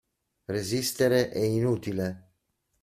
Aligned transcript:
Resistere 0.45 1.29
è 1.29 1.43
inutile. 1.45 2.31